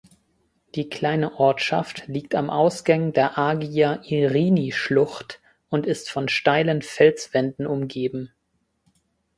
Die 0.73 0.89
kleine 0.89 1.39
Ortschaft 1.39 2.07
liegt 2.07 2.33
am 2.33 2.49
Ausgang 2.49 3.13
der 3.13 3.37
Agia-Irini-Schlucht 3.37 5.39
und 5.69 5.85
ist 5.85 6.09
von 6.09 6.27
steilen 6.27 6.81
Felswänden 6.81 7.67
umgeben. 7.67 8.31